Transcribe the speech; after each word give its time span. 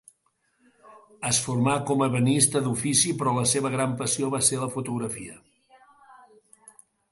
Es 1.31 1.41
formà 1.47 1.75
com 1.89 2.01
ebenista 2.05 2.63
d'ofici 2.69 3.13
però 3.21 3.35
la 3.37 3.45
seva 3.53 3.73
gran 3.77 3.95
passió 4.01 4.33
va 4.39 4.43
ser 4.51 4.61
la 4.65 4.73
fotografia. 4.79 5.39